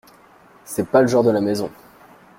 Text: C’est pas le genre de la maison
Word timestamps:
C’est 0.65 0.89
pas 0.89 1.03
le 1.03 1.07
genre 1.07 1.23
de 1.23 1.29
la 1.29 1.41
maison 1.41 1.69